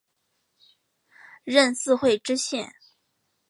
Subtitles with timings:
[1.43, 2.73] 任四会知县。